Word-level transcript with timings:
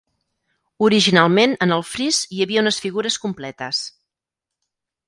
Originalment, 0.87 1.53
en 1.67 1.75
el 1.75 1.85
fris 1.91 2.23
hi 2.39 2.43
havia 2.47 2.65
unes 2.67 2.81
figures 2.87 3.21
completes. 3.27 3.85